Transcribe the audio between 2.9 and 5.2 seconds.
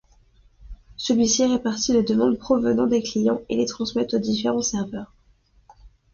clients et les transmet aux différents serveurs.